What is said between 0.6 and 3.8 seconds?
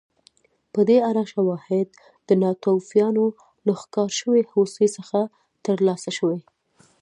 په دې اړه شواهد د ناتوفیانو له